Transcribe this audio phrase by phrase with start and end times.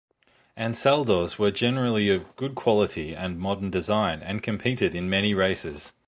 [0.57, 5.93] Ansaldos were generally of good quality and modern design, and competed in many races.